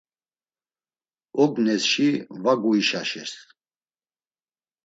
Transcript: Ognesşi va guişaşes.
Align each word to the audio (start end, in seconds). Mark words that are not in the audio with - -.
Ognesşi 1.41 2.09
va 2.43 2.53
guişaşes. 2.61 3.31